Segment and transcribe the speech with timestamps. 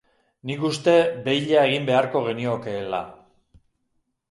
[0.51, 0.95] Nik uste
[1.27, 3.05] beila egin beharko geniokeela.